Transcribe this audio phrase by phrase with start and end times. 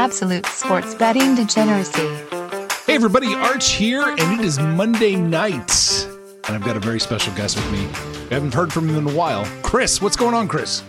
[0.00, 2.08] Absolute sports betting degeneracy.
[2.86, 6.08] Hey, everybody, Arch here, and it is Monday night.
[6.46, 7.84] And I've got a very special guest with me.
[8.30, 9.44] I haven't heard from him in a while.
[9.62, 10.82] Chris, what's going on, Chris?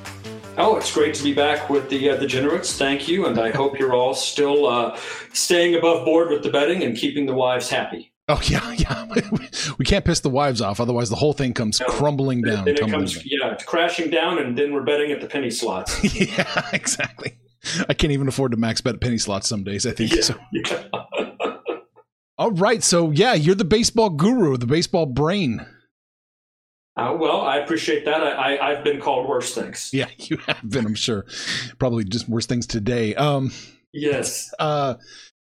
[0.57, 2.77] Oh, it's great to be back with the uh, degenerates.
[2.77, 4.97] Thank you, and I hope you're all still uh,
[5.33, 8.13] staying above board with the betting and keeping the wives happy.
[8.29, 9.07] Oh yeah, yeah.
[9.77, 11.87] we can't piss the wives off, otherwise the whole thing comes no.
[11.87, 12.63] crumbling down.
[12.63, 13.23] Then it comes, down.
[13.25, 16.01] yeah, it's crashing down, and then we're betting at the penny slots.
[16.15, 17.35] yeah, exactly.
[17.89, 19.85] I can't even afford to max bet penny slots some days.
[19.85, 20.35] I think yeah, so.
[20.51, 20.83] Yeah.
[22.37, 25.63] All right, so yeah, you're the baseball guru, the baseball brain.
[26.97, 28.21] Uh, well, I appreciate that.
[28.21, 29.91] I, I, have been called worse things.
[29.93, 30.85] Yeah, you have been.
[30.85, 31.25] I'm sure.
[31.77, 33.15] Probably just worse things today.
[33.15, 33.51] Um,
[33.93, 34.51] yes.
[34.59, 34.95] Uh,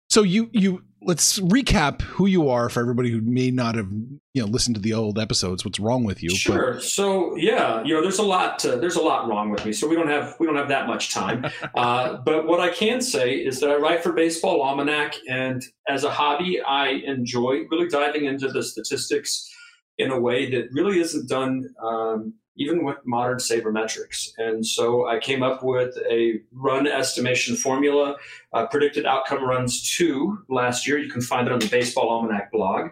[0.09, 3.89] so you you let's recap who you are for everybody who may not have
[4.33, 5.63] you know listened to the old episodes.
[5.63, 6.35] What's wrong with you?
[6.35, 6.73] Sure.
[6.73, 6.83] But...
[6.83, 8.59] So yeah, you know, there's a lot.
[8.59, 9.73] To, there's a lot wrong with me.
[9.73, 11.45] So we don't have we don't have that much time.
[11.75, 16.03] uh, but what I can say is that I write for Baseball Almanac, and as
[16.03, 19.52] a hobby, I enjoy really diving into the statistics
[19.97, 24.29] in a way that really isn't done um, even with modern sabermetrics.
[24.37, 28.15] And so I came up with a run estimation formula,
[28.53, 30.97] uh, predicted outcome runs two last year.
[30.97, 32.89] You can find it on the Baseball Almanac blog.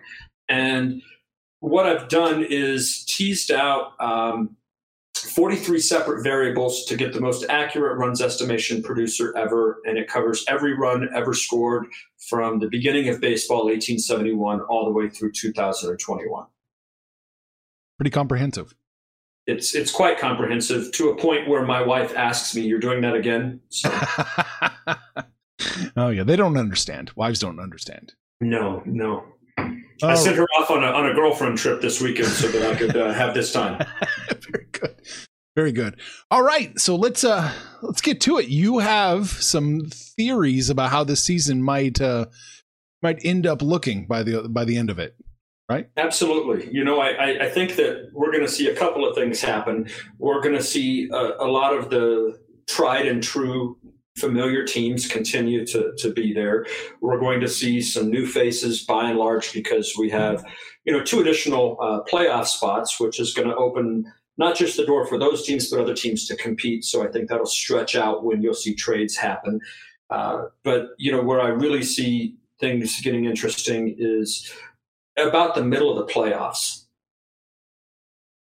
[0.50, 1.02] And
[1.60, 4.56] what I've done is teased out um,
[5.16, 9.80] 43 separate variables to get the most accurate runs estimation producer ever.
[9.86, 11.86] And it covers every run ever scored
[12.30, 16.48] from the beginning of baseball, 1871, all the way through 2021
[18.02, 18.74] pretty comprehensive.
[19.46, 23.14] It's it's quite comprehensive to a point where my wife asks me, "You're doing that
[23.14, 23.92] again?" So.
[25.96, 27.12] oh yeah, they don't understand.
[27.16, 28.16] Wives don't understand.
[28.40, 29.24] No, no.
[29.60, 30.08] Oh.
[30.08, 32.76] I sent her off on a on a girlfriend trip this weekend so that I
[32.76, 33.86] could uh, have this time.
[34.52, 34.96] Very good.
[35.56, 36.00] Very good.
[36.32, 37.52] All right, so let's uh
[37.84, 38.48] let's get to it.
[38.48, 42.26] You have some theories about how this season might uh
[43.04, 45.16] might end up looking by the by the end of it
[45.72, 45.90] right?
[45.96, 46.70] Absolutely.
[46.72, 49.88] You know, I, I think that we're going to see a couple of things happen.
[50.20, 52.38] We're going to see a, a, lot of the
[52.68, 53.78] tried and true
[54.18, 56.66] familiar teams continue to, to be there.
[57.00, 60.44] We're going to see some new faces by and large because we have,
[60.84, 64.86] you know, two additional uh, playoff spots, which is going to open not just the
[64.86, 66.84] door for those teams, but other teams to compete.
[66.84, 69.62] So I think that'll stretch out when you'll see trades happen.
[70.10, 74.52] Uh, but, you know, where I really see things getting interesting is
[75.18, 76.86] about the middle of the playoffs.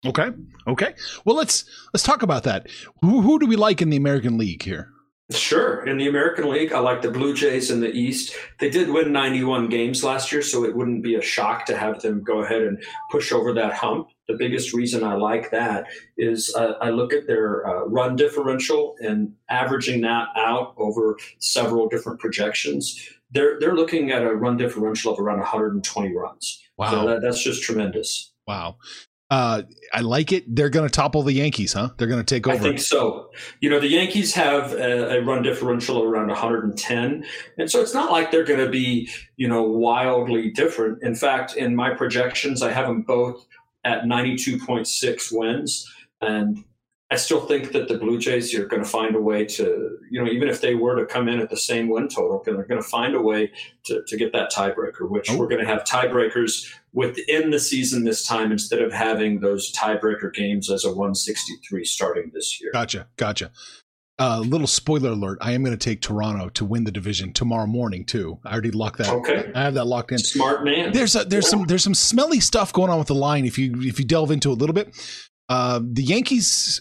[0.06, 0.30] Okay.
[0.66, 0.94] Okay.
[1.24, 2.68] Well, let's let's talk about that.
[3.02, 4.90] Who who do we like in the American League here?
[5.30, 5.86] Sure.
[5.86, 8.34] In the American League, I like the Blue Jays in the East.
[8.58, 12.02] They did win 91 games last year, so it wouldn't be a shock to have
[12.02, 12.82] them go ahead and
[13.12, 14.08] push over that hump.
[14.26, 18.96] The biggest reason I like that is uh, I look at their uh, run differential
[19.00, 25.12] and averaging that out over several different projections they're they're looking at a run differential
[25.12, 26.62] of around 120 runs.
[26.76, 28.32] Wow, so that, that's just tremendous.
[28.46, 28.76] Wow.
[29.30, 30.56] Uh, I like it.
[30.56, 31.90] They're going to topple the Yankees, huh?
[31.96, 32.56] They're going to take over.
[32.56, 33.30] I think so.
[33.60, 37.24] You know, the Yankees have a, a, run differential of around 110,
[37.56, 41.04] and so it's not like they're going to be, you know, wildly different.
[41.04, 43.46] In fact, in my projections, I have them both
[43.84, 45.88] at 92.6 wins,
[46.20, 46.64] and
[47.12, 50.22] I still think that the Blue Jays are going to find a way to, you
[50.22, 52.80] know, even if they were to come in at the same win total, they're going
[52.80, 53.50] to find a way
[53.86, 55.36] to, to get that tiebreaker, which oh.
[55.36, 60.32] we're going to have tiebreakers within the season this time instead of having those tiebreaker
[60.32, 62.70] games as a 163 starting this year.
[62.72, 63.08] Gotcha.
[63.16, 63.50] Gotcha.
[64.20, 67.66] Uh, little spoiler alert: I am going to take Toronto to win the division tomorrow
[67.66, 68.38] morning too.
[68.44, 69.08] I already locked that.
[69.08, 70.18] Okay, I have that locked in.
[70.18, 70.92] Smart man.
[70.92, 71.50] There's a, there's yeah.
[71.50, 73.46] some there's some smelly stuff going on with the line.
[73.46, 74.94] If you if you delve into it a little bit,
[75.50, 76.80] uh, the Yankees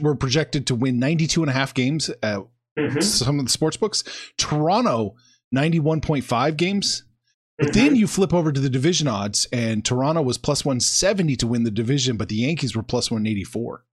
[0.00, 2.40] were projected to win 92 and a half games uh,
[2.78, 3.00] mm-hmm.
[3.00, 4.04] some of the sports books.
[4.36, 5.16] Toronto,
[5.54, 7.04] 91.5 games.
[7.58, 7.72] But mm-hmm.
[7.72, 11.64] then you flip over to the division odds, and Toronto was plus 170 to win
[11.64, 13.84] the division, but the Yankees were plus 184.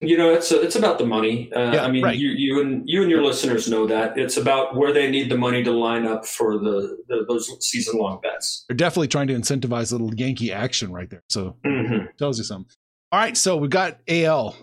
[0.00, 1.50] You know, it's it's about the money.
[1.52, 2.16] Uh, yeah, I mean, right.
[2.16, 5.36] you you and you and your listeners know that it's about where they need the
[5.36, 8.64] money to line up for the, the those season long bets.
[8.68, 11.24] They're definitely trying to incentivize a little Yankee action right there.
[11.28, 12.04] So mm-hmm.
[12.16, 12.76] tells you something.
[13.10, 14.56] All right, so we got AL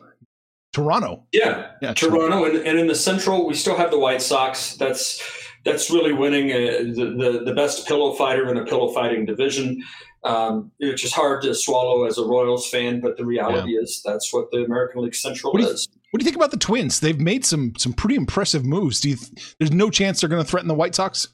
[0.74, 1.24] Toronto.
[1.32, 4.76] Yeah, yeah Toronto, and, and in the Central, we still have the White Sox.
[4.76, 5.22] That's
[5.64, 9.82] that's really winning uh, the, the, the best pillow fighter in a pillow fighting division
[10.26, 13.82] um, which is hard to swallow as a Royals fan, but the reality yeah.
[13.82, 15.88] is that's what the American League Central what is.
[15.90, 17.00] You, what do you think about the Twins?
[17.00, 19.00] They've made some some pretty impressive moves.
[19.00, 19.18] Do you?
[19.60, 21.28] There's no chance they're going to threaten the White Sox.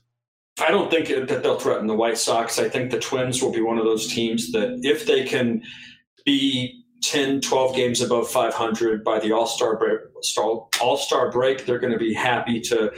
[0.60, 2.60] I don't think that they'll threaten the White Sox.
[2.60, 5.64] I think the Twins will be one of those teams that if they can
[6.26, 10.00] be 10, 12 games above 500 by the All-Star break,
[10.82, 12.92] All-Star break, they're going to be happy to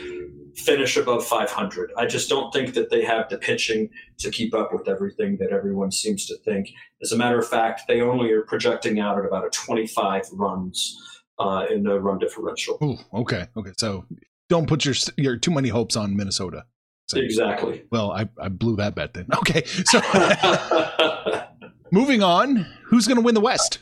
[0.56, 1.92] finish above 500.
[1.98, 3.90] I just don't think that they have the pitching
[4.20, 6.70] to keep up with everything that everyone seems to think.
[7.02, 11.00] As a matter of fact, they only are projecting out at about a 25 runs
[11.40, 12.78] uh, in the run differential.
[12.84, 13.72] Ooh, okay, okay.
[13.78, 14.06] So
[14.50, 16.66] don't put your your too many hopes on Minnesota.
[17.08, 17.84] So, exactly.
[17.92, 19.28] Well, I, I blew that bet then.
[19.38, 20.00] Okay, so
[21.92, 23.80] moving on, who's going to win the West?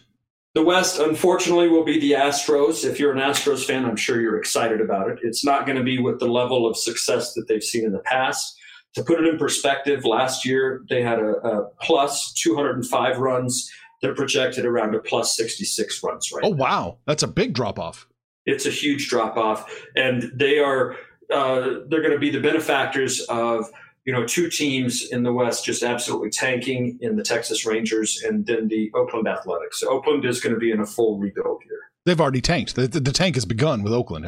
[0.53, 2.83] The West, unfortunately, will be the Astros.
[2.83, 5.19] If you're an Astros fan, I'm sure you're excited about it.
[5.23, 7.99] It's not going to be with the level of success that they've seen in the
[7.99, 8.57] past.
[8.95, 13.71] To put it in perspective, last year they had a, a plus 205 runs.
[14.01, 16.55] They're projected around a plus 66 runs right Oh, now.
[16.57, 16.97] wow.
[17.07, 18.05] That's a big drop off.
[18.45, 19.71] It's a huge drop off.
[19.95, 20.97] And they are,
[21.33, 23.71] uh, they're going to be the benefactors of
[24.05, 28.45] you know, two teams in the West just absolutely tanking in the Texas Rangers and
[28.45, 29.79] then the Oakland Athletics.
[29.79, 31.79] So Oakland is going to be in a full rebuild here.
[32.05, 32.75] They've already tanked.
[32.75, 34.25] The, the, the tank has begun with Oakland.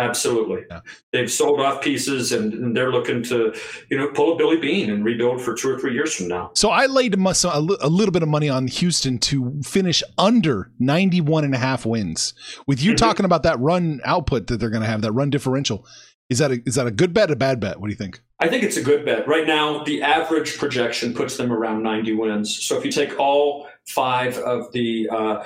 [0.00, 0.62] Absolutely.
[0.70, 0.80] Yeah.
[1.12, 3.54] They've sold off pieces and, and, they're looking to,
[3.90, 6.52] you know, pull a Billy Beane and rebuild for two or three years from now.
[6.54, 11.44] So I laid a, a little bit of money on Houston to finish under 91
[11.44, 12.32] and a half wins.
[12.66, 12.96] With you mm-hmm.
[12.96, 15.84] talking about that run output that they're going to have, that run differential,
[16.30, 17.80] is that a, is that a good bet, a bad bet?
[17.80, 18.20] What do you think?
[18.38, 19.28] I think it's a good bet.
[19.28, 22.64] Right now, the average projection puts them around 90 wins.
[22.64, 25.44] So if you take all five of the uh,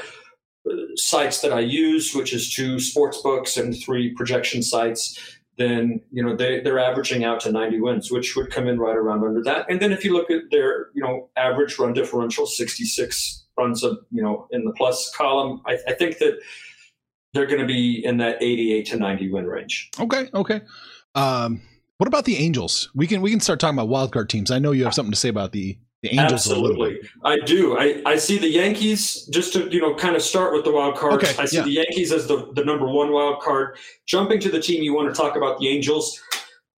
[0.97, 5.19] sites that I use, which is two sports books and three projection sites,
[5.57, 8.97] then you know they, they're averaging out to 90 wins, which would come in right
[8.97, 9.67] around under that.
[9.71, 13.99] And then if you look at their you know average run differential, 66 runs of
[14.11, 16.41] you know in the plus column, I, I think that
[17.35, 19.91] they're going to be in that 88 to 90 win range.
[20.01, 20.63] Okay, okay.
[21.15, 21.61] Um,
[21.99, 22.91] what about the Angels?
[22.95, 24.51] We can we can start talking about wildcard teams.
[24.51, 26.33] I know you have something to say about the the Angels.
[26.33, 27.79] Absolutely, I do.
[27.79, 30.97] I, I see the Yankees just to you know kind of start with the wild
[30.97, 31.25] cards.
[31.25, 31.63] Okay, I see yeah.
[31.63, 33.77] the Yankees as the the number one wild card.
[34.07, 36.21] Jumping to the team you want to talk about the Angels.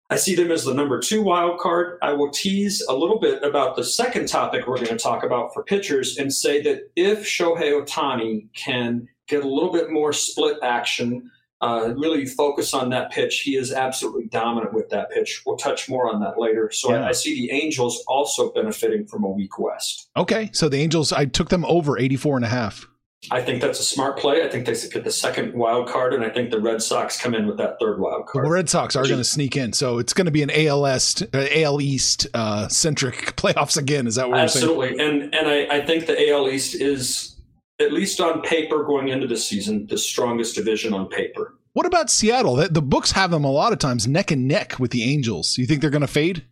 [0.08, 1.99] I see them as the number two wild card.
[2.03, 5.53] I will tease a little bit about the second topic we're going to talk about
[5.53, 10.58] for pitchers and say that if Shohei Ohtani can get a little bit more split
[10.62, 11.31] action,
[11.61, 13.40] uh, really focus on that pitch.
[13.40, 15.43] He is absolutely dominant with that pitch.
[15.46, 16.70] We'll touch more on that later.
[16.70, 17.05] So yeah.
[17.05, 20.11] I, I, see the Angels also benefiting from a weak West.
[20.17, 20.50] Okay.
[20.52, 22.87] So the Angels, I took them over 84 and a half.
[23.31, 24.44] I think that's a smart play.
[24.44, 27.34] I think they get the second wild card, and I think the Red Sox come
[27.34, 28.44] in with that third wild card.
[28.44, 31.22] The Red Sox are going to sneak in, so it's going to be an ALS,
[31.34, 34.06] uh, AL East uh, centric playoffs again.
[34.06, 34.91] Is that what Absolutely.
[34.91, 35.22] you're saying?
[35.22, 37.35] Absolutely, and and I, I think the AL East is
[37.80, 41.54] at least on paper going into the season, the strongest division on paper.
[41.72, 42.56] What about Seattle?
[42.56, 45.58] The, the books have them a lot of times neck and neck with the Angels.
[45.58, 46.44] You think they're going to fade?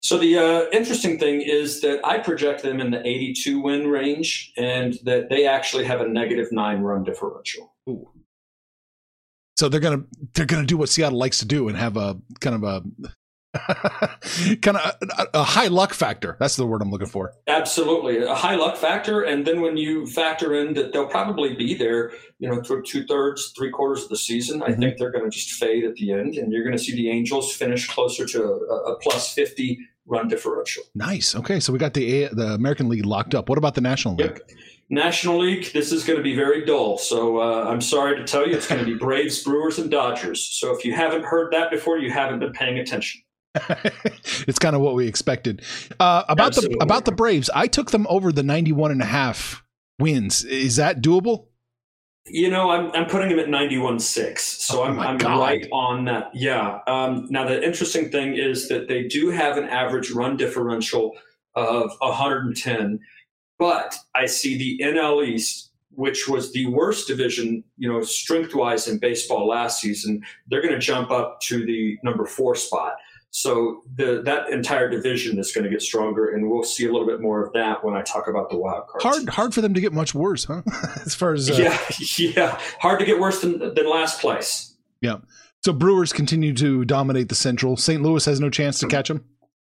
[0.00, 4.52] So the uh, interesting thing is that I project them in the 82 win range,
[4.56, 7.74] and that they actually have a negative nine run differential.
[7.88, 8.08] Ooh.
[9.56, 12.54] So they're gonna they're gonna do what Seattle likes to do and have a kind
[12.54, 12.82] of a
[14.60, 16.36] kind of a, a, high luck factor.
[16.38, 17.32] That's the word I'm looking for.
[17.46, 21.74] Absolutely, a high luck factor, and then when you factor in that they'll probably be
[21.74, 24.72] there, you know, through two thirds, three quarters of the season, mm-hmm.
[24.72, 26.94] I think they're going to just fade at the end, and you're going to see
[26.94, 30.82] the Angels finish closer to a, a plus fifty run differential.
[30.94, 31.34] Nice.
[31.34, 33.48] Okay, so we got the a- the American League locked up.
[33.48, 34.40] What about the National League?
[34.46, 34.50] Yep.
[34.90, 36.96] National League, this is going to be very dull.
[36.96, 40.44] So uh, I'm sorry to tell you, it's going to be Braves, Brewers, and Dodgers.
[40.44, 43.20] So if you haven't heard that before, you haven't been paying attention.
[43.54, 45.62] It's kind of what we expected.
[45.98, 46.76] Uh, about Absolutely.
[46.78, 49.64] the about the Braves, I took them over the 91 and a half
[49.98, 50.44] wins.
[50.44, 51.46] Is that doable?
[52.26, 54.38] You know, I'm, I'm putting them at 91.6.
[54.38, 56.30] So oh I'm, I'm right on that.
[56.34, 56.80] Yeah.
[56.86, 61.16] Um, now, the interesting thing is that they do have an average run differential
[61.54, 63.00] of 110,
[63.58, 68.86] but I see the NL East which was the worst division, you know, strength wise
[68.86, 72.92] in baseball last season, they're going to jump up to the number four spot.
[73.30, 77.06] So the, that entire division is going to get stronger, and we'll see a little
[77.06, 79.02] bit more of that when I talk about the wild card.
[79.02, 80.62] Hard, hard for them to get much worse, huh?
[81.04, 81.78] as far as uh, yeah,
[82.18, 84.74] yeah, hard to get worse than than last place.
[85.00, 85.18] Yeah.
[85.64, 87.76] So Brewers continue to dominate the Central.
[87.76, 88.02] St.
[88.02, 89.24] Louis has no chance to catch them.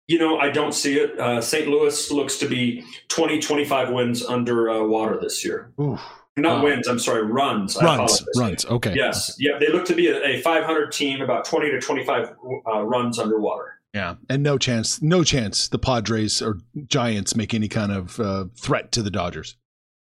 [0.06, 1.18] You know, I don't see it.
[1.18, 1.68] Uh, St.
[1.68, 5.72] Louis looks to be 20, 25 wins under uh, water this year.
[5.80, 5.98] Ooh.
[6.40, 7.76] Not wins, I'm sorry, runs.
[7.80, 8.64] Runs, runs.
[8.66, 8.94] Okay.
[8.94, 12.34] Yes, yeah, they look to be a, a 500 team, about 20 to 25
[12.66, 13.80] uh, runs underwater.
[13.94, 18.44] Yeah, and no chance, no chance the Padres or Giants make any kind of uh,
[18.56, 19.56] threat to the Dodgers.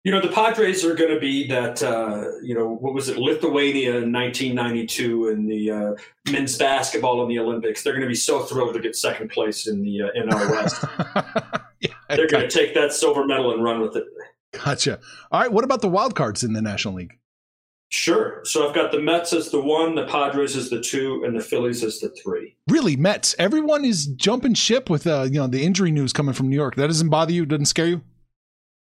[0.03, 3.17] You know, the Padres are going to be that, uh, you know, what was it,
[3.17, 5.91] Lithuania in 1992 in the uh,
[6.31, 7.83] men's basketball in the Olympics.
[7.83, 10.83] They're going to be so thrilled to get second place in the uh, NL West.
[11.81, 14.05] yeah, They're going to take that silver medal and run with it.
[14.51, 14.99] Gotcha.
[15.31, 17.17] All right, what about the wild cards in the National League?
[17.89, 18.39] Sure.
[18.45, 21.43] So I've got the Mets as the one, the Padres as the two, and the
[21.43, 22.55] Phillies as the three.
[22.69, 23.35] Really, Mets.
[23.37, 26.75] Everyone is jumping ship with uh, you know the injury news coming from New York.
[26.75, 27.45] That doesn't bother you?
[27.45, 28.01] Doesn't scare you?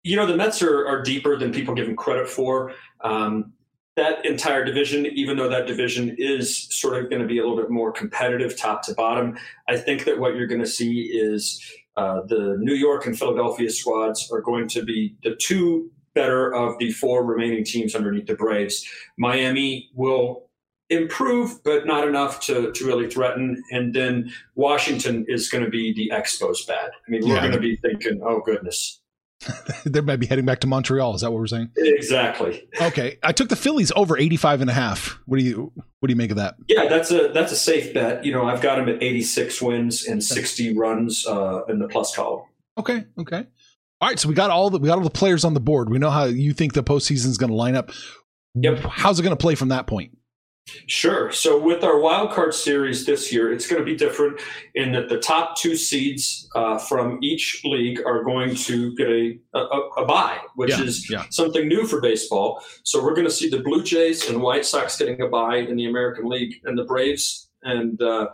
[0.03, 2.75] You know, the Mets are, are deeper than people give them credit for.
[3.01, 3.55] Um,
[3.97, 7.57] that entire division, even though that division is sort of going to be a little
[7.57, 9.37] bit more competitive top to bottom,
[9.69, 11.61] I think that what you're going to see is
[11.99, 16.79] uh, the New York and Philadelphia squads are going to be the two better of
[16.79, 18.77] the four remaining teams underneath the Braves.
[19.17, 20.49] Miami will
[20.91, 23.63] improve, but not enough to, to really threaten.
[23.73, 26.91] And then Washington is going to be the Expos bad.
[27.07, 27.41] I mean, we're Yeah.
[27.41, 29.01] going to be thinking, oh, goodness.
[29.85, 31.15] they might be heading back to Montreal.
[31.15, 31.71] Is that what we're saying?
[31.77, 32.69] Exactly.
[32.81, 35.19] Okay, I took the Phillies over 85 and a half.
[35.27, 36.57] What do you what do you make of that?
[36.69, 38.25] Yeah, that's a that's a safe bet.
[38.25, 42.15] You know, I've got them at 86 wins and 60 runs uh, in the plus
[42.15, 42.45] column.
[42.79, 43.47] Okay, okay.
[44.01, 45.91] All right, so we got all the we got all the players on the board.
[45.91, 47.91] We know how you think the postseason is going to line up.
[48.55, 48.79] Yep.
[48.79, 50.17] How's it going to play from that point?
[50.87, 51.31] Sure.
[51.33, 54.41] So with our wild card series this year, it's going to be different
[54.75, 59.39] in that the top two seeds uh, from each league are going to get a
[59.55, 59.61] a,
[59.99, 61.25] a bye, which Yeah, is yeah.
[61.31, 62.63] something new for baseball.
[62.85, 65.77] So we're going to see the Blue Jays and White Sox getting a bye in
[65.77, 68.29] the American League, and the Braves and uh,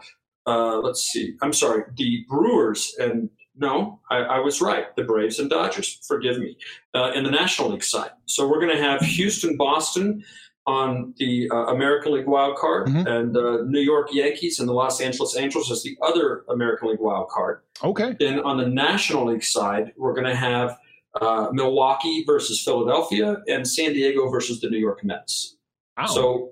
[0.46, 4.94] uh, let's see, I'm sorry, the Brewers and no, I, I was right.
[4.96, 6.56] The Braves and Dodgers, forgive me,
[6.92, 8.10] uh, in the National League side.
[8.26, 10.24] So we're going to have Houston, Boston
[10.66, 13.06] on the uh, American League wild card, Mhm.
[13.06, 17.00] and uh, New York Yankees and the Los Angeles Angels as the other American League
[17.00, 17.60] wild card.
[17.82, 18.16] Okay.
[18.18, 20.78] Then on the National League side, we're going to have
[21.20, 25.56] uh, Milwaukee versus Philadelphia and San Diego versus the New York Mets.
[25.98, 26.06] Wow.
[26.06, 26.50] So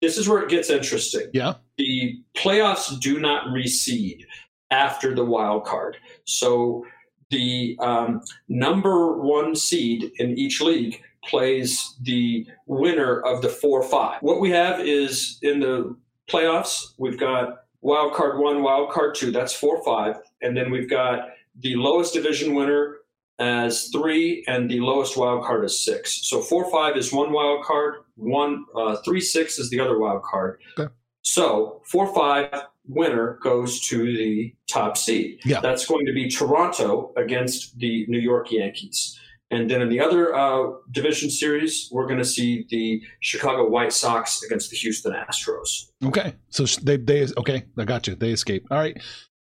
[0.00, 1.28] this is where it gets interesting.
[1.34, 1.54] yeah.
[1.76, 4.24] The playoffs do not reseed
[4.70, 5.96] after the wild card.
[6.24, 6.84] So
[7.30, 14.20] the um, number one seed in each league plays the winner of the four five.
[14.22, 15.96] What we have is in the
[16.30, 20.16] playoffs, we've got wild card one, wild card two, that's four five.
[20.42, 22.96] And then we've got the lowest division winner
[23.38, 26.28] as three and the lowest wild card is six.
[26.28, 30.22] So four five is one wild card, one uh, three six is the other wild
[30.22, 30.60] card.
[30.78, 30.92] Okay.
[31.22, 35.40] So four five winner goes to the top seed.
[35.44, 35.60] Yeah.
[35.60, 39.18] That's going to be Toronto against the New York Yankees.
[39.50, 43.92] And then in the other uh, division series, we're going to see the Chicago White
[43.92, 45.90] Sox against the Houston Astros.
[46.04, 46.34] Okay.
[46.50, 47.64] So they they okay.
[47.76, 48.14] I got you.
[48.14, 48.66] They escape.
[48.70, 48.96] All right.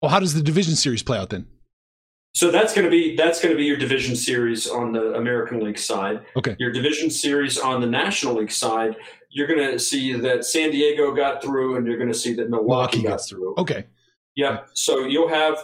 [0.00, 1.46] Well, how does the division series play out then?
[2.34, 5.58] So that's going to be that's going to be your division series on the American
[5.58, 6.24] League side.
[6.36, 6.54] Okay.
[6.60, 8.94] Your division series on the National League side,
[9.30, 12.48] you're going to see that San Diego got through, and you're going to see that
[12.48, 13.54] Milwaukee, Milwaukee got through.
[13.56, 13.86] Okay.
[14.36, 14.60] Yeah.
[14.74, 15.58] So you'll have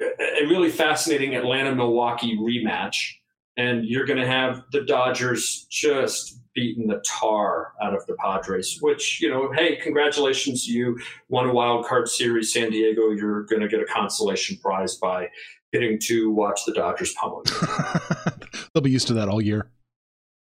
[0.00, 3.12] a really fascinating Atlanta Milwaukee rematch,
[3.56, 8.78] and you're going to have the Dodgers just beating the tar out of the Padres.
[8.80, 10.98] Which you know, hey, congratulations, you
[11.28, 13.10] won a wild card series, San Diego.
[13.10, 15.28] You're going to get a consolation prize by
[15.72, 17.42] getting to watch the Dodgers pummel.
[18.74, 19.70] They'll be used to that all year.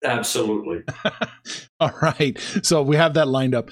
[0.03, 0.83] Absolutely.
[1.79, 2.37] All right.
[2.61, 3.69] So we have that lined up.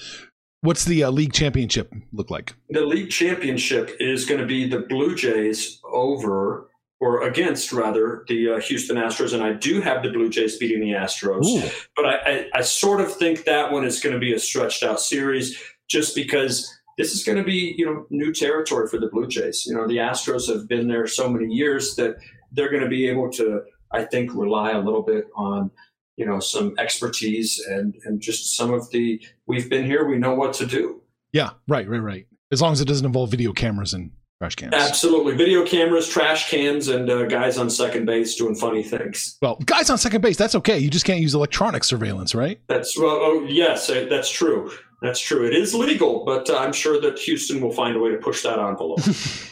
[0.62, 2.54] What's the uh, league championship look like?
[2.70, 6.70] The league championship is going to be the Blue Jays over
[7.02, 10.78] or against rather the uh, Houston Astros, and I do have the Blue Jays beating
[10.78, 11.44] the Astros.
[11.44, 11.68] Ooh.
[11.96, 14.84] but I, I, I sort of think that one is going to be a stretched
[14.84, 19.08] out series just because this is going to be you know new territory for the
[19.08, 19.66] Blue Jays.
[19.66, 22.18] You know the Astros have been there so many years that
[22.52, 25.72] they're going to be able to I think rely a little bit on
[26.16, 30.36] you know some expertise and and just some of the we've been here we know
[30.36, 31.02] what to do.
[31.32, 31.50] Yeah.
[31.66, 31.88] Right.
[31.88, 31.98] Right.
[31.98, 32.26] Right.
[32.52, 34.12] As long as it doesn't involve video cameras and
[34.42, 34.74] trash cans.
[34.74, 39.38] Absolutely, video cameras, trash cans, and uh, guys on second base doing funny things.
[39.40, 40.78] Well, guys on second base, that's okay.
[40.78, 42.58] You just can't use electronic surveillance, right?
[42.66, 44.72] That's well, oh yes, uh, that's true.
[45.00, 45.46] That's true.
[45.46, 48.42] It is legal, but uh, I'm sure that Houston will find a way to push
[48.42, 49.00] that envelope.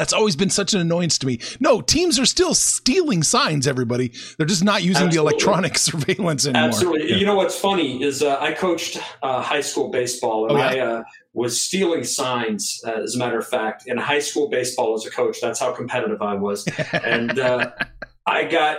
[0.00, 1.40] That's always been such an annoyance to me.
[1.60, 3.66] No, teams are still stealing signs.
[3.66, 5.14] Everybody, they're just not using Absolutely.
[5.14, 6.68] the electronic surveillance anymore.
[6.68, 7.10] Absolutely.
[7.10, 7.16] Yeah.
[7.16, 10.68] You know what's funny is uh, I coached uh, high school baseball, and oh, yeah?
[10.68, 11.02] I uh,
[11.34, 12.80] was stealing signs.
[12.86, 15.70] Uh, as a matter of fact, in high school baseball as a coach, that's how
[15.70, 16.66] competitive I was,
[17.04, 17.70] and uh,
[18.24, 18.78] I got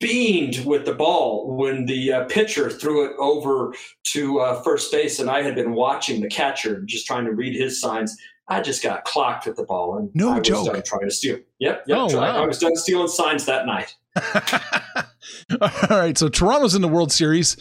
[0.00, 3.72] beamed with the ball when the uh, pitcher threw it over
[4.06, 7.54] to uh, first base, and I had been watching the catcher, just trying to read
[7.54, 8.16] his signs.
[8.48, 10.66] I just got clocked with the ball, and no I was joke.
[10.66, 11.38] done trying to steal.
[11.58, 11.98] Yep, yep.
[11.98, 12.42] Oh, wow.
[12.42, 13.94] I was done stealing signs that night.
[15.60, 17.56] All right, so Toronto's in the World Series.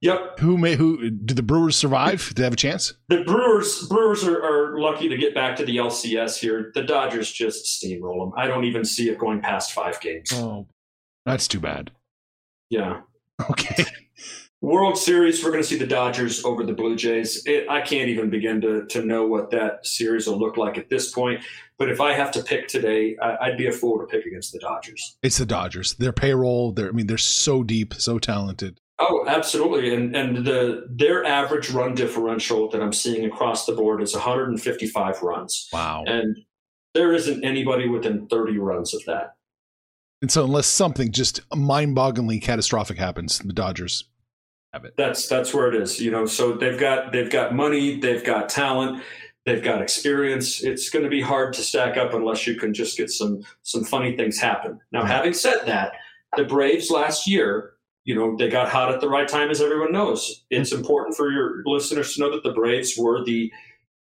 [0.00, 0.38] Yep.
[0.38, 2.28] Who may who did the Brewers survive?
[2.28, 2.94] Did they have a chance?
[3.08, 6.70] The Brewers Brewers are, are lucky to get back to the LCS here.
[6.74, 8.32] The Dodgers just steamroll them.
[8.36, 10.30] I don't even see it going past five games.
[10.32, 10.68] Oh,
[11.26, 11.90] that's too bad.
[12.70, 13.00] Yeah.
[13.50, 13.84] Okay.
[14.60, 17.46] World Series, we're going to see the Dodgers over the Blue Jays.
[17.46, 20.90] It, I can't even begin to, to know what that series will look like at
[20.90, 21.42] this point.
[21.78, 24.52] But if I have to pick today, I, would be a fool to pick against
[24.52, 25.16] the Dodgers.
[25.22, 25.94] It's the Dodgers.
[25.94, 28.80] Their payroll, they're, I mean, they're so deep, so talented.
[28.98, 29.94] Oh, absolutely.
[29.94, 35.22] And and the their average run differential that I'm seeing across the board is 155
[35.22, 35.68] runs.
[35.72, 36.02] Wow.
[36.04, 36.36] And
[36.94, 39.36] there isn't anybody within 30 runs of that.
[40.20, 44.02] And so unless something just mind-bogglingly catastrophic happens, the Dodgers
[44.84, 44.94] it.
[44.96, 46.00] That's that's where it is.
[46.00, 49.02] You know, so they've got they've got money, they've got talent,
[49.46, 50.62] they've got experience.
[50.62, 53.84] It's going to be hard to stack up unless you can just get some some
[53.84, 54.80] funny things happen.
[54.92, 55.92] Now, having said that,
[56.36, 59.92] the Braves last year, you know, they got hot at the right time, as everyone
[59.92, 60.44] knows.
[60.50, 63.52] It's important for your listeners to know that the Braves were the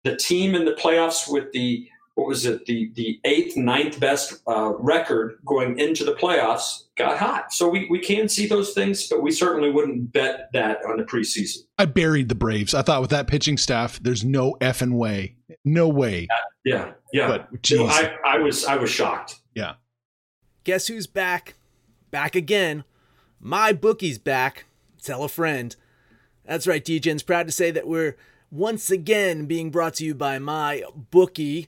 [0.04, 2.66] the team in the playoffs with the what was it?
[2.66, 7.54] The the eighth ninth best uh, record going into the playoffs got hot.
[7.54, 11.04] So we, we can see those things but we certainly wouldn't bet that on the
[11.04, 11.60] preseason.
[11.78, 12.74] I buried the braves.
[12.74, 15.36] I thought with that pitching staff there's no effing way.
[15.64, 16.28] No way.
[16.66, 17.88] Yeah yeah but geez.
[17.88, 19.36] I, I was i was shocked.
[19.54, 19.76] Yeah.
[20.64, 21.54] Guess who's back?
[22.10, 22.84] Back again.
[23.40, 24.66] My bookie's back.
[25.04, 25.76] Tell a friend.
[26.46, 28.18] That's right dj's proud to say that we're
[28.50, 31.68] once again being brought to you by my bookie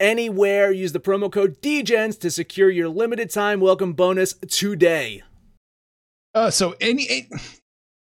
[0.00, 0.70] anywhere.
[0.70, 5.22] Use the promo code DEGENS to secure your limited time welcome bonus today.
[6.34, 7.28] Uh, so any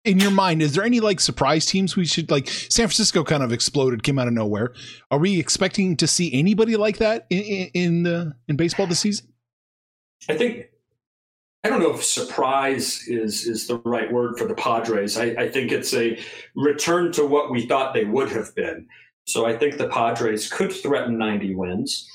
[0.05, 2.49] in your mind, is there any like surprise teams we should like?
[2.49, 4.73] San Francisco kind of exploded, came out of nowhere.
[5.11, 9.01] Are we expecting to see anybody like that in in, in the in baseball this
[9.01, 9.29] season?
[10.29, 10.67] I think
[11.65, 15.19] I don't know if surprise is is the right word for the Padres.
[15.19, 16.19] I, I think it's a
[16.55, 18.87] return to what we thought they would have been.
[19.27, 22.09] So I think the Padres could threaten 90 wins.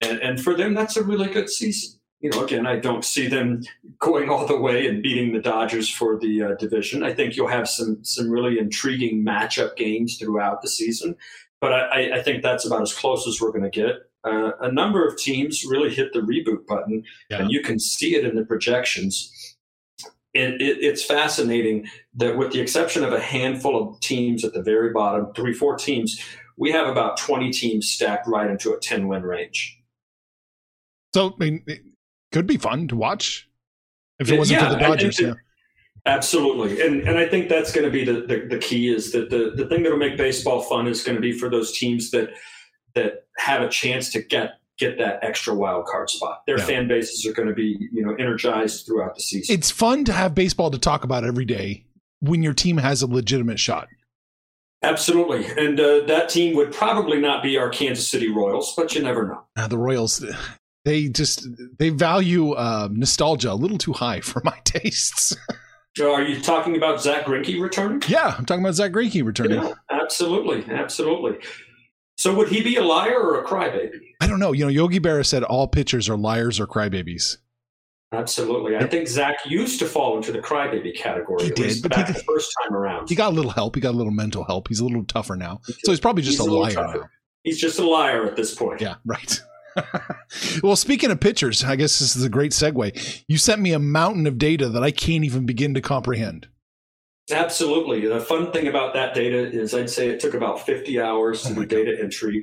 [0.00, 1.98] And, and for them, that's a really good season.
[2.20, 3.62] You know, again, I don't see them
[4.00, 7.04] going all the way and beating the Dodgers for the uh, division.
[7.04, 11.14] I think you'll have some some really intriguing matchup games throughout the season,
[11.60, 14.10] but I, I think that's about as close as we're going to get.
[14.24, 17.38] Uh, a number of teams really hit the reboot button, yeah.
[17.38, 19.56] and you can see it in the projections.
[20.34, 24.62] It, it, it's fascinating that, with the exception of a handful of teams at the
[24.62, 26.20] very bottom, three, four teams,
[26.58, 29.80] we have about 20 teams stacked right into a 10 win range.
[31.14, 31.80] So, I mean, it
[32.32, 33.48] could be fun to watch
[34.18, 35.20] if it wasn't yeah, for the Dodgers.
[35.20, 35.34] yeah.
[36.06, 36.80] Absolutely.
[36.80, 39.52] And and I think that's going to be the, the, the, key is that the,
[39.54, 42.30] the thing that'll make baseball fun is going to be for those teams that
[42.94, 46.42] that have a chance to get get that extra wild card spot.
[46.46, 46.64] Their yeah.
[46.64, 49.54] fan bases are going to be, you know, energized throughout the season.
[49.54, 51.84] It's fun to have baseball to talk about every day
[52.20, 53.88] when your team has a legitimate shot.
[54.82, 55.44] Absolutely.
[55.46, 59.26] And uh, that team would probably not be our Kansas City Royals, but you never
[59.26, 59.42] know.
[59.56, 60.24] Uh, the Royals,
[60.84, 61.46] they just
[61.78, 65.36] they value uh, nostalgia a little too high for my tastes.
[66.00, 68.02] Are you talking about Zack Greinke returning?
[68.06, 69.60] Yeah, I'm talking about Zack Greinke returning.
[69.60, 71.38] Yeah, absolutely, absolutely.
[72.18, 73.98] So would he be a liar or a crybaby?
[74.20, 74.52] I don't know.
[74.52, 77.38] You know, Yogi Berra said all pitchers are liars or crybabies.
[78.12, 78.76] Absolutely.
[78.76, 81.44] I think Zack used to fall into the crybaby category.
[81.44, 83.08] He did, but he, the first time around.
[83.08, 83.74] He got a little help.
[83.74, 84.68] He got a little mental help.
[84.68, 85.60] He's a little tougher now.
[85.64, 86.98] So he's probably just he's a, a liar tougher.
[87.00, 87.08] now.
[87.44, 88.80] He's just a liar at this point.
[88.80, 89.40] Yeah, right.
[90.62, 93.24] well, speaking of pitchers, I guess this is a great segue.
[93.28, 96.48] You sent me a mountain of data that I can't even begin to comprehend.
[97.30, 98.06] Absolutely.
[98.08, 101.50] The fun thing about that data is I'd say it took about 50 hours to
[101.50, 102.42] oh do data entry.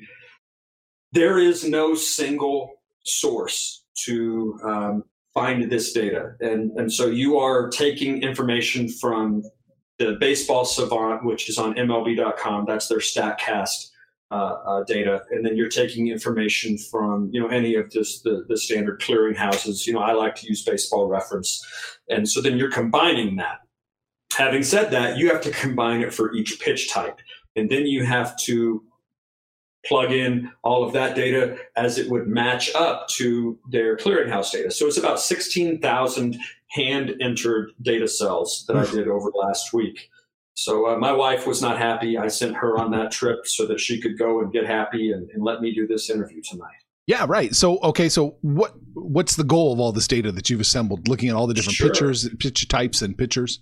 [1.11, 2.69] There is no single
[3.03, 5.03] source to um,
[5.35, 6.33] find this data.
[6.39, 9.43] And, and so you are taking information from
[9.99, 12.65] the Baseball Savant, which is on MLB.com.
[12.65, 13.91] That's their StatCast
[14.31, 15.21] uh, uh, data.
[15.31, 19.85] And then you're taking information from, you know, any of this, the, the standard clearinghouses.
[19.85, 21.63] You know, I like to use baseball reference.
[22.09, 23.59] And so then you're combining that.
[24.33, 27.19] Having said that, you have to combine it for each pitch type.
[27.55, 28.83] And then you have to
[29.85, 34.71] plug in all of that data as it would match up to their clearinghouse data.
[34.71, 36.37] So it's about 16,000
[36.69, 40.09] hand entered data cells that I did over last week.
[40.55, 42.17] So uh, my wife was not happy.
[42.17, 45.29] I sent her on that trip so that she could go and get happy and,
[45.31, 46.75] and let me do this interview tonight.
[47.07, 47.53] Yeah, right.
[47.53, 51.07] So okay, so what what's the goal of all this data that you've assembled?
[51.07, 51.89] Looking at all the different sure.
[51.89, 53.59] pitchers, pitch types, and pitchers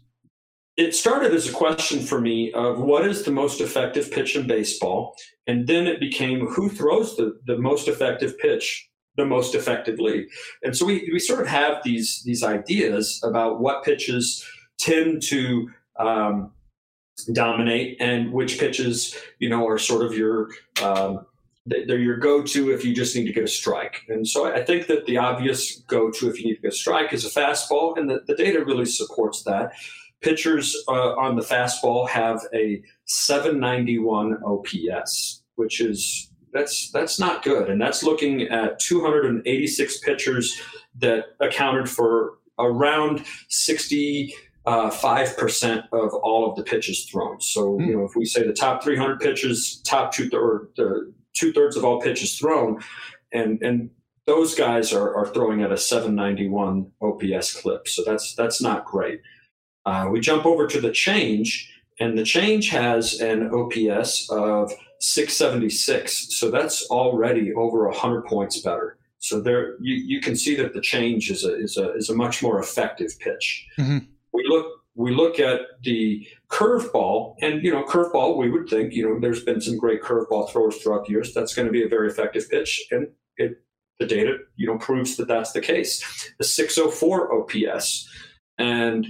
[0.75, 4.47] it started as a question for me of what is the most effective pitch in
[4.47, 5.15] baseball?
[5.45, 10.27] And then it became who throws the, the most effective pitch the most effectively.
[10.63, 14.43] And so we, we sort of have these these ideas about what pitches
[14.79, 16.51] tend to um,
[17.31, 20.49] dominate and which pitches you know are sort of your
[20.81, 21.25] um,
[21.65, 24.01] they're your go-to if you just need to get a strike.
[24.09, 27.13] And so i think that the obvious go-to if you need to get a strike
[27.13, 29.73] is a fastball and the, the data really supports that
[30.23, 37.69] pitchers uh, on the fastball have a 791 OPS, which is that's that's not good,
[37.69, 40.59] and that's looking at 286 pitchers
[40.99, 44.33] that accounted for around 65
[44.65, 47.41] uh, percent of all of the pitches thrown.
[47.41, 47.87] So mm.
[47.87, 51.75] you know, if we say the top 300 pitches, top two or the two thirds
[51.75, 52.81] of all pitches thrown,
[53.31, 53.89] and and
[54.25, 57.87] those guys are, are throwing at a 791 OPS clip.
[57.87, 59.19] So that's that's not great.
[59.85, 66.37] Uh, we jump over to the change, and the change has an OPS of 676.
[66.37, 68.97] So that's already over 100 points better.
[69.19, 72.15] So there, you, you can see that the change is a is a is a
[72.15, 73.65] much more effective pitch.
[73.77, 73.99] Mm-hmm.
[74.33, 78.37] We look we look at the curveball, and you know, curveball.
[78.37, 81.33] We would think you know there's been some great curveball throwers throughout the years.
[81.33, 83.63] That's going to be a very effective pitch, and it
[83.99, 86.31] the data you know proves that that's the case.
[86.37, 88.09] The 604 OPS,
[88.57, 89.07] and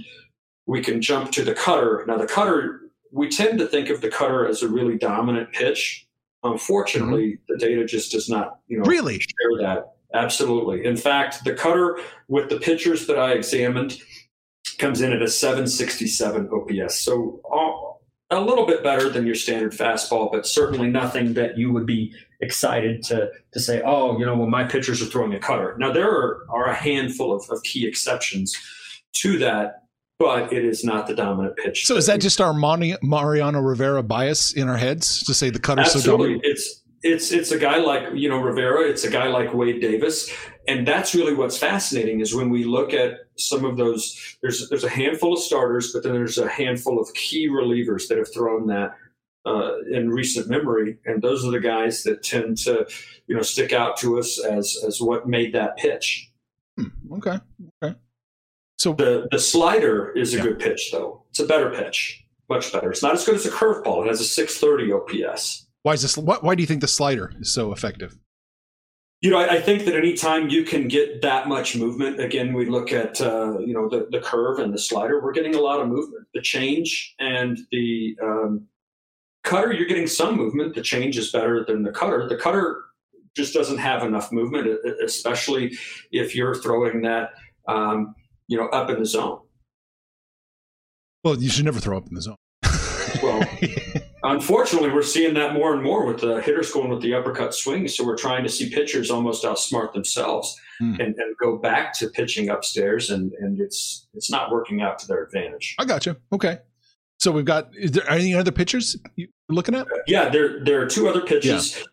[0.66, 2.04] we can jump to the cutter.
[2.06, 6.06] Now, the cutter, we tend to think of the cutter as a really dominant pitch.
[6.42, 7.42] Unfortunately, mm-hmm.
[7.48, 9.94] the data just does not, you know, really share that.
[10.14, 10.84] Absolutely.
[10.84, 11.98] In fact, the cutter
[12.28, 13.98] with the pitchers that I examined
[14.78, 17.00] comes in at a 767 OPS.
[17.00, 17.40] So
[18.30, 22.14] a little bit better than your standard fastball, but certainly nothing that you would be
[22.40, 25.76] excited to to say, oh, you know, well, my pitchers are throwing a cutter.
[25.78, 28.56] Now there are, are a handful of, of key exceptions
[29.14, 29.83] to that
[30.18, 31.86] but it is not the dominant pitch.
[31.86, 35.94] So is that just our Mariano Rivera bias in our heads to say the cutter's
[35.94, 36.10] Absolutely.
[36.10, 36.42] so dominant?
[36.44, 38.88] It's it's it's a guy like you know Rivera.
[38.88, 40.32] It's a guy like Wade Davis,
[40.66, 44.36] and that's really what's fascinating is when we look at some of those.
[44.40, 48.16] There's there's a handful of starters, but then there's a handful of key relievers that
[48.16, 48.96] have thrown that
[49.44, 52.86] uh, in recent memory, and those are the guys that tend to
[53.26, 56.30] you know stick out to us as as what made that pitch.
[56.78, 57.14] Hmm.
[57.16, 57.38] Okay.
[57.82, 57.98] Okay.
[58.84, 60.42] So the the slider is a yeah.
[60.42, 61.22] good pitch, though.
[61.30, 62.90] It's a better pitch, much better.
[62.90, 64.04] It's not as good as a curveball.
[64.04, 65.66] It has a 630 OPS.
[65.84, 66.18] Why is this?
[66.18, 68.18] Why, why do you think the slider is so effective?
[69.22, 72.66] You know, I, I, think that anytime you can get that much movement, again, we
[72.66, 75.18] look at uh, you know the the curve and the slider.
[75.22, 76.26] We're getting a lot of movement.
[76.34, 78.66] The change and the um,
[79.44, 80.74] cutter, you're getting some movement.
[80.74, 82.28] The change is better than the cutter.
[82.28, 82.82] The cutter
[83.34, 85.74] just doesn't have enough movement, especially
[86.12, 87.30] if you're throwing that.
[87.66, 88.14] Um,
[88.48, 89.40] you know, up in the zone.
[91.22, 92.36] Well, you should never throw up in the zone.
[93.22, 93.42] well,
[94.24, 97.88] unfortunately, we're seeing that more and more with the hitters going with the uppercut swing.
[97.88, 100.94] So we're trying to see pitchers almost outsmart themselves hmm.
[101.00, 105.06] and, and, go back to pitching upstairs, and, and it's it's not working out to
[105.06, 105.74] their advantage.
[105.78, 106.16] I got you.
[106.32, 106.58] Okay.
[107.18, 107.70] So we've got.
[107.74, 109.86] Is there any other pitchers you looking at?
[110.06, 111.78] Yeah, there there are two other pitches.
[111.78, 111.84] Yeah.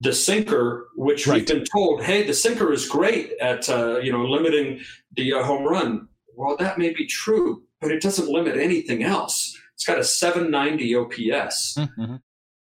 [0.00, 1.36] The sinker, which right.
[1.36, 4.80] we've been told, hey, the sinker is great at uh, you know limiting
[5.14, 6.08] the uh, home run.
[6.34, 9.58] Well, that may be true, but it doesn't limit anything else.
[9.74, 12.16] It's got a 790 OPS, mm-hmm.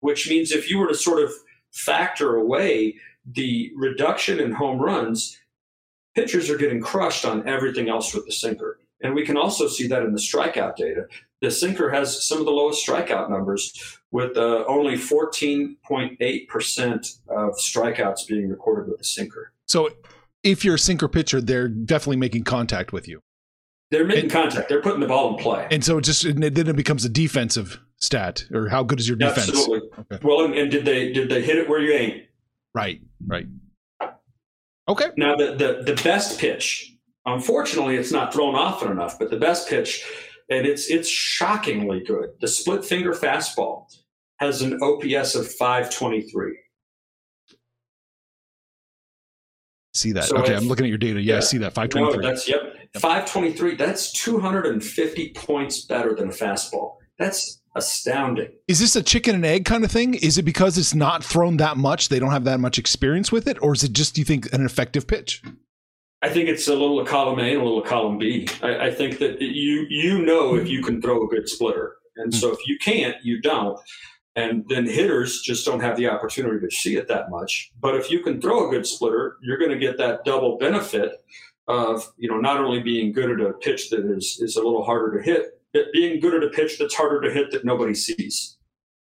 [0.01, 1.33] which means if you were to sort of
[1.73, 5.39] factor away the reduction in home runs,
[6.15, 8.81] pitchers are getting crushed on everything else with the sinker.
[9.03, 11.07] And we can also see that in the strikeout data.
[11.43, 18.27] The sinker has some of the lowest strikeout numbers, with uh, only 14.8% of strikeouts
[18.29, 19.53] being recorded with the sinker.
[19.67, 19.91] So,
[20.43, 23.23] if you're a sinker pitcher, they're definitely making contact with you.
[23.91, 24.69] They're making and, contact.
[24.69, 25.69] They're putting the ball in play.
[25.71, 29.19] And so it just then it becomes a defensive stat, or how good is your
[29.19, 29.49] defense?
[29.49, 29.89] Absolutely.
[29.99, 30.19] Okay.
[30.23, 32.23] Well, and, and did they did they hit it where you aim?
[32.75, 33.01] Right.
[33.27, 33.47] Right.
[34.89, 35.11] Okay.
[35.17, 36.93] Now the the the best pitch
[37.25, 40.05] Unfortunately, it's not thrown often enough, but the best pitch,
[40.51, 42.31] and it's it's shockingly good.
[42.41, 43.87] The split finger fastball
[44.39, 46.59] has an OPS of 523.
[49.95, 50.25] See that?
[50.25, 51.21] So okay, I'm looking at your data.
[51.21, 51.75] Yeah, yeah, I see that.
[51.75, 52.23] 523.
[52.23, 52.61] No, that's yep.
[52.65, 53.03] yep.
[53.03, 53.77] 523.
[53.77, 56.97] That's 250 points better than a fastball.
[57.19, 58.49] That's astounding.
[58.69, 60.15] Is this a chicken and egg kind of thing?
[60.15, 63.47] Is it because it's not thrown that much, they don't have that much experience with
[63.47, 65.43] it, or is it just do you think an effective pitch?
[66.23, 68.47] I think it's a little of column A and a little of column B.
[68.63, 72.33] I, I think that you you know if you can throw a good splitter, and
[72.33, 73.79] so if you can't, you don't.
[74.35, 77.71] And then hitters just don't have the opportunity to see it that much.
[77.81, 81.23] But if you can throw a good splitter, you're going to get that double benefit
[81.69, 84.85] of you know not only being good at a pitch that is is a little
[84.85, 87.95] harder to hit, but being good at a pitch that's harder to hit that nobody
[87.95, 88.57] sees.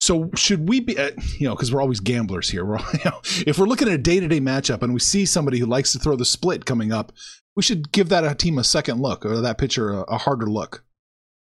[0.03, 2.65] So should we be, uh, you know, because we're always gamblers here.
[2.65, 5.67] We're, you know, if we're looking at a day-to-day matchup and we see somebody who
[5.67, 7.13] likes to throw the split coming up,
[7.55, 10.85] we should give that team a second look or that pitcher a, a harder look.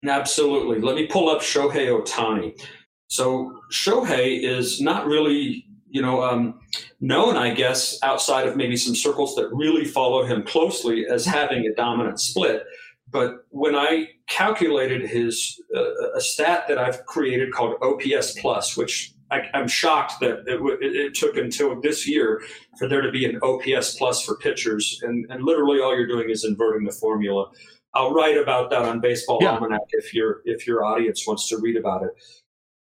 [0.05, 0.81] Absolutely.
[0.81, 2.61] Let me pull up Shohei Ohtani.
[3.07, 6.59] So Shohei is not really, you know, um,
[7.01, 11.65] known, I guess, outside of maybe some circles that really follow him closely as having
[11.65, 12.65] a dominant split.
[13.11, 19.15] But when I calculated his uh, a stat that I've created called OPS plus, which
[19.31, 22.43] I, am shocked that it, it, it, took until this year
[22.79, 26.31] for there to be an OPS plus for pitchers, and, and literally all you're doing
[26.31, 27.51] is inverting the formula.
[27.95, 29.53] I'll write about that on Baseball yeah.
[29.53, 32.11] Almanac if your if your audience wants to read about it.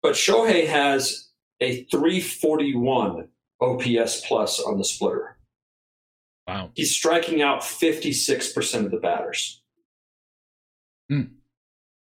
[0.02, 1.30] But Shohei has
[1.62, 3.28] a 341
[3.62, 5.38] OPS plus on the splitter.
[6.48, 6.72] Wow.
[6.74, 9.59] He's striking out 56% of the batters.
[11.12, 11.32] Mm.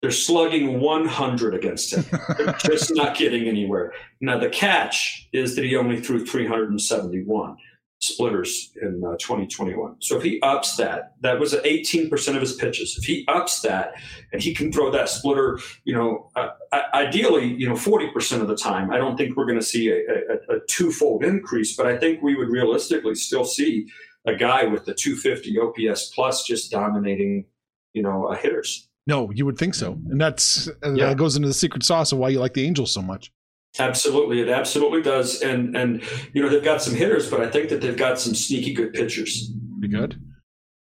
[0.01, 2.03] They're slugging 100 against him.
[2.37, 3.93] They're just not getting anywhere.
[4.19, 7.55] Now, the catch is that he only threw 371
[8.03, 9.95] splitters in uh, 2021.
[10.01, 12.97] So if he ups that, that was 18% of his pitches.
[12.97, 13.93] If he ups that
[14.33, 16.49] and he can throw that splitter, you know, uh,
[16.93, 19.95] ideally, you know, 40% of the time, I don't think we're going to see a,
[19.95, 23.87] a, a twofold increase, but I think we would realistically still see
[24.25, 27.45] a guy with the 250 OPS plus just dominating
[27.93, 28.87] you know, uh, hitters.
[29.05, 31.09] No, you would think so, and that's uh, yeah.
[31.09, 33.31] that goes into the secret sauce of why you like the Angels so much.
[33.79, 36.03] Absolutely, it absolutely does, and and
[36.33, 38.93] you know they've got some hitters, but I think that they've got some sneaky good
[38.93, 39.51] pitchers.
[39.79, 40.21] Pretty good.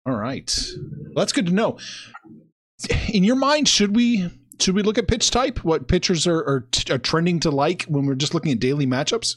[0.06, 1.80] All right, well, that's good to know.
[3.12, 4.30] In your mind, should we
[4.60, 5.64] should we look at pitch type?
[5.64, 9.36] What pitchers are, are, are trending to like when we're just looking at daily matchups?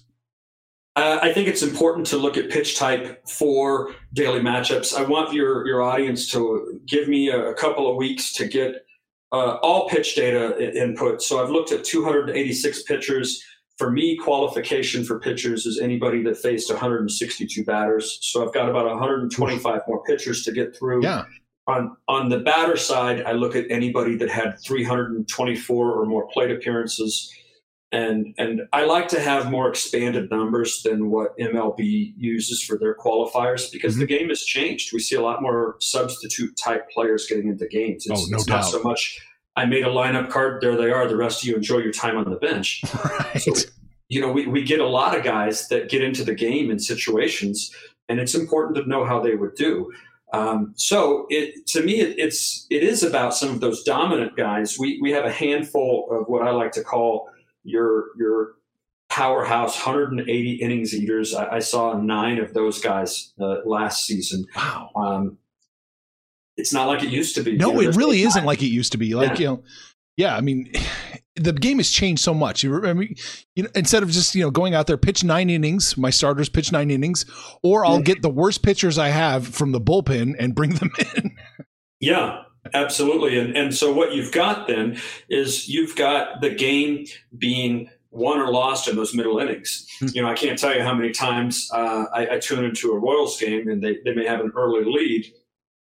[0.96, 4.94] Uh, I think it's important to look at pitch type for daily matchups.
[4.94, 8.84] I want your your audience to give me a, a couple of weeks to get
[9.32, 11.22] uh, all pitch data input.
[11.22, 13.42] So I've looked at 286 pitchers.
[13.78, 18.18] For me, qualification for pitchers is anybody that faced 162 batters.
[18.20, 21.04] So I've got about 125 more pitchers to get through.
[21.04, 21.24] Yeah.
[21.68, 26.50] On on the batter side, I look at anybody that had 324 or more plate
[26.50, 27.32] appearances
[27.92, 32.94] and and I like to have more expanded numbers than what MLB uses for their
[32.94, 34.00] qualifiers because mm-hmm.
[34.00, 34.92] the game has changed.
[34.92, 38.06] We see a lot more substitute type players getting into games.
[38.06, 38.56] It's, oh, no it's doubt.
[38.56, 39.20] not so much.
[39.56, 40.62] I made a lineup card.
[40.62, 41.08] There they are.
[41.08, 42.82] The rest of you enjoy your time on the bench.
[43.04, 43.42] Right.
[43.42, 43.52] So,
[44.08, 46.80] you know, we, we get a lot of guys that get into the game in
[46.80, 47.72] situations,
[48.08, 49.92] and it's important to know how they would do.
[50.32, 54.78] Um, so it, to me, it, it's it is about some of those dominant guys.
[54.78, 57.28] We we have a handful of what I like to call
[57.64, 58.54] your your
[59.10, 61.34] powerhouse 180 innings eaters.
[61.34, 64.46] I, I saw nine of those guys uh, last season.
[64.56, 64.90] Wow.
[64.94, 65.38] Um,
[66.56, 67.56] it's not like it used to be.
[67.56, 69.14] No, you know, it really isn't like it used to be.
[69.14, 69.38] Like, yeah.
[69.38, 69.62] you know,
[70.16, 70.72] yeah, I mean,
[71.36, 72.62] the game has changed so much.
[72.62, 73.04] You remember,
[73.54, 76.48] you know, instead of just, you know, going out there, pitch nine innings, my starters
[76.48, 77.24] pitch nine innings,
[77.62, 81.36] or I'll get the worst pitchers I have from the bullpen and bring them in.
[81.98, 82.42] Yeah.
[82.74, 83.38] Absolutely.
[83.38, 88.50] And, and so what you've got then is you've got the game being won or
[88.50, 89.86] lost in those middle innings.
[90.00, 90.06] Hmm.
[90.14, 92.98] You know, I can't tell you how many times uh, I, I tune into a
[92.98, 95.32] Royals game and they, they may have an early lead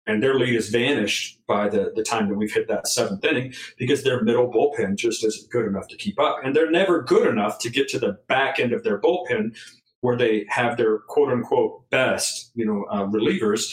[0.07, 3.53] and their lead has vanished by the, the time that we've hit that seventh inning
[3.79, 6.39] because their middle bullpen just isn't good enough to keep up.
[6.43, 9.57] And they're never good enough to get to the back end of their bullpen
[10.01, 13.73] where they have their quote unquote best, you know, uh, relievers,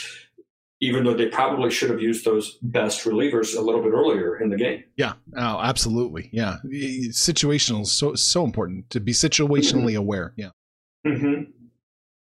[0.80, 4.50] even though they probably should have used those best relievers a little bit earlier in
[4.50, 4.84] the game.
[4.96, 5.14] Yeah.
[5.36, 6.30] Oh, absolutely.
[6.32, 6.58] Yeah.
[6.66, 10.34] Situational is so so important to be situationally aware.
[10.38, 10.50] Yeah.
[11.06, 11.52] Mm-hmm.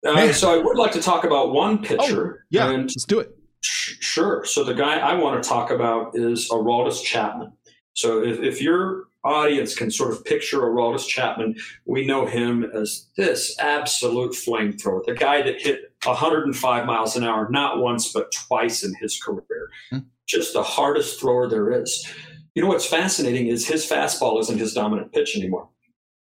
[0.07, 2.37] Uh, so I would like to talk about one pitcher.
[2.38, 2.70] Oh, Yeah.
[2.70, 3.37] And Let's do it.
[3.61, 4.44] Sh- Sure.
[4.44, 7.53] So the guy I want to talk about is Aroldis Chapman.
[7.94, 13.09] So if, if your audience can sort of picture Aroldis Chapman, we know him as
[13.16, 18.85] this absolute flamethrower, the guy that hit 105 miles an hour not once but twice
[18.85, 19.70] in his career.
[19.90, 19.98] Hmm.
[20.26, 22.07] Just the hardest thrower there is.
[22.54, 25.68] You know what's fascinating is his fastball isn't his dominant pitch anymore.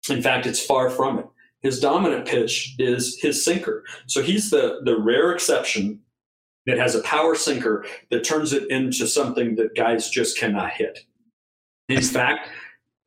[0.08, 1.26] In fact, it's far from it.
[1.60, 3.84] His dominant pitch is his sinker.
[4.06, 6.00] So he's the the rare exception
[6.66, 11.00] that has a power sinker that turns it into something that guys just cannot hit.
[11.88, 12.50] In fact,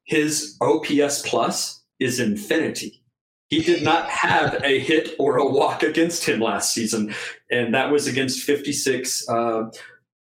[0.03, 3.03] his OPS plus is infinity.
[3.49, 7.13] He did not have a hit or a walk against him last season,
[7.51, 9.27] and that was against 56.
[9.27, 9.63] Uh,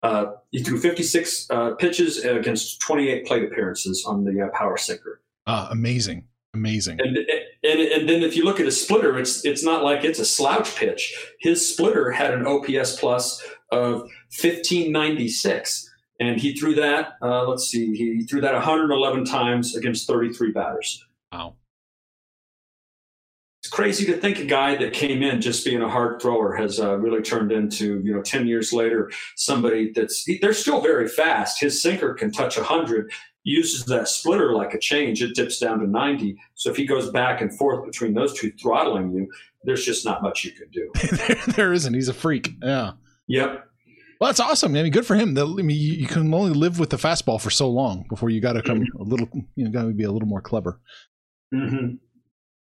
[0.04, 5.22] uh, he threw 56 uh, pitches against 28 plate appearances on the uh, power sinker.
[5.48, 6.26] Uh, amazing.
[6.54, 7.00] Amazing.
[7.02, 10.20] And, and and then if you look at his splitter, it's it's not like it's
[10.20, 11.14] a slouch pitch.
[11.40, 14.02] His splitter had an OPS plus of
[14.40, 17.14] 1596, and he threw that.
[17.22, 21.04] Uh, let's see, he threw that 111 times against 33 batters.
[21.32, 21.56] Wow.
[23.62, 26.80] It's crazy to think a guy that came in just being a hard thrower has
[26.80, 31.08] uh, really turned into you know 10 years later somebody that's he- they're still very
[31.08, 31.60] fast.
[31.60, 33.12] His sinker can touch 100.
[33.44, 35.22] Uses that splitter like a change.
[35.22, 36.36] It dips down to 90.
[36.56, 39.28] So if he goes back and forth between those two, throttling you,
[39.64, 40.92] there's just not much you can do.
[41.54, 41.94] there isn't.
[41.94, 42.54] He's a freak.
[42.62, 42.94] Yeah.
[43.28, 43.68] Yep.
[44.20, 44.76] Well, that's awesome.
[44.76, 45.38] I mean, good for him.
[45.38, 48.40] I mean, you, you can only live with the fastball for so long before you
[48.40, 50.80] got to come a little, you know, got to be a little more clever.
[51.54, 51.96] hmm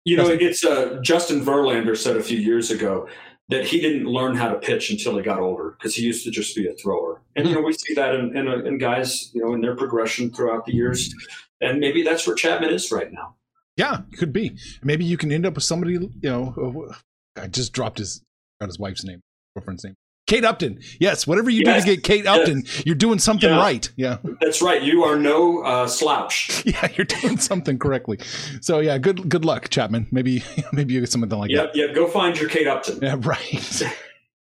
[0.05, 3.07] You know, it's uh, Justin Verlander said a few years ago
[3.49, 6.31] that he didn't learn how to pitch until he got older because he used to
[6.31, 7.21] just be a thrower.
[7.35, 10.31] And you know, we see that in, in, in guys, you know, in their progression
[10.31, 11.13] throughout the years.
[11.61, 13.35] And maybe that's where Chapman is right now.
[13.75, 14.57] Yeah, could be.
[14.83, 15.93] Maybe you can end up with somebody.
[15.93, 18.21] You know, uh, I just dropped his
[18.59, 19.21] got his wife's name,
[19.55, 19.95] girlfriend's name.
[20.29, 20.79] Kate Upton.
[20.99, 23.57] Yes, whatever you Yes, do to get Kate Upton, you're doing something Yeah.
[23.59, 23.91] right.
[23.97, 24.17] Yeah.
[24.39, 24.81] That's right.
[24.81, 26.63] You are no uh, slouch.
[26.69, 28.19] Yeah, you're doing something correctly.
[28.61, 30.07] So yeah, good good luck, Chapman.
[30.11, 31.93] Maybe maybe you get something like Yep, yep.
[31.95, 32.99] Go find your Kate Upton.
[33.01, 33.81] Yeah, right.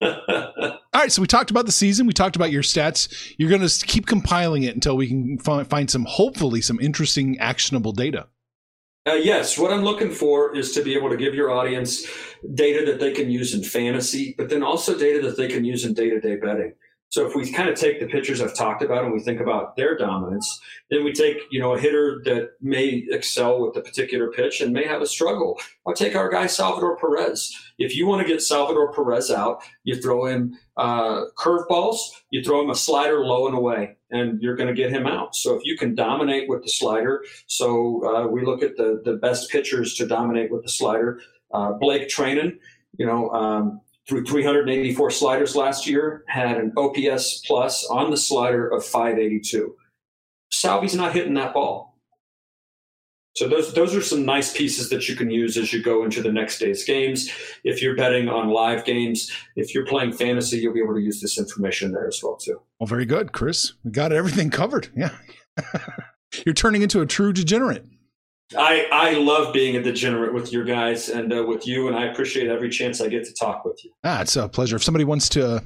[0.01, 2.07] All right, so we talked about the season.
[2.07, 3.33] We talked about your stats.
[3.37, 7.37] You're going to keep compiling it until we can fi- find some, hopefully, some interesting,
[7.39, 8.27] actionable data.
[9.07, 12.05] Uh, yes, what I'm looking for is to be able to give your audience
[12.55, 15.85] data that they can use in fantasy, but then also data that they can use
[15.85, 16.73] in day to day betting.
[17.09, 19.77] So if we kind of take the pitchers I've talked about and we think about
[19.77, 20.59] their dominance,
[20.91, 24.73] then we take, you know, a hitter that may excel with a particular pitch and
[24.73, 25.57] may have a struggle.
[25.87, 27.55] I'll take our guy Salvador Perez.
[27.79, 31.97] If you want to get Salvador Perez out, you throw him uh, curveballs,
[32.31, 35.35] you throw him a slider low and away, and you're going to get him out.
[35.35, 39.13] So if you can dominate with the slider, so uh, we look at the the
[39.13, 41.19] best pitchers to dominate with the slider.
[41.53, 42.57] Uh, Blake Treinen,
[42.97, 48.67] you know, um, threw 384 sliders last year, had an OPS plus on the slider
[48.67, 49.75] of 582.
[50.51, 51.96] Salvy's not hitting that ball.
[53.37, 56.23] So those those are some nice pieces that you can use as you go into
[56.23, 57.29] the next day's games.
[57.63, 61.21] If you're betting on live games, if you're playing fantasy, you'll be able to use
[61.21, 62.59] this information there as well too.
[62.79, 63.73] Well, very good, Chris.
[63.83, 64.89] We got everything covered.
[64.97, 65.11] Yeah.
[66.45, 67.85] you're turning into a true degenerate.
[68.57, 72.05] I, I love being a degenerate with your guys and uh, with you, and I
[72.05, 73.91] appreciate every chance I get to talk with you.
[74.03, 74.77] Ah, it's a pleasure.
[74.77, 75.63] If somebody wants to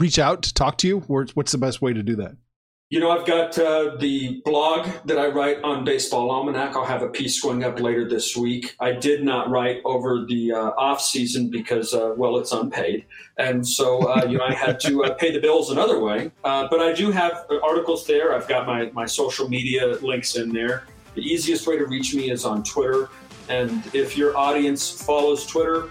[0.00, 2.32] reach out to talk to you, what's the best way to do that?
[2.92, 6.76] You know, I've got uh, the blog that I write on Baseball Almanac.
[6.76, 8.76] I'll have a piece going up later this week.
[8.80, 13.06] I did not write over the uh, off season because, uh, well, it's unpaid,
[13.38, 16.32] and so uh, you know I had to uh, pay the bills another way.
[16.44, 18.34] Uh, but I do have articles there.
[18.34, 20.84] I've got my my social media links in there.
[21.14, 23.08] The easiest way to reach me is on Twitter,
[23.48, 25.88] and if your audience follows Twitter,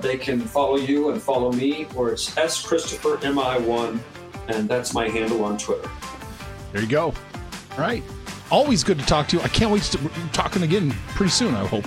[0.00, 4.02] they can follow you and follow me, or it's s Christopher mi one,
[4.48, 5.88] and that's my handle on Twitter.
[6.76, 7.06] There you go.
[7.06, 8.02] All right.
[8.50, 9.42] Always good to talk to you.
[9.42, 11.54] I can't wait to talking again pretty soon.
[11.54, 11.86] I hope.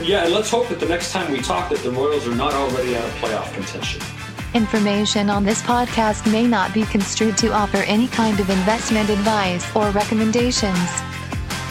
[0.00, 2.54] Yeah, and let's hope that the next time we talk that the Royals are not
[2.54, 4.00] already out of playoff contention.
[4.54, 9.62] Information on this podcast may not be construed to offer any kind of investment advice
[9.76, 10.88] or recommendations.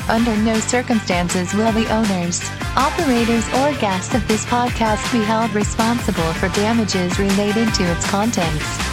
[0.08, 6.32] Under no circumstances will the owners, operators, or guests of this podcast be held responsible
[6.34, 8.93] for damages related to its contents.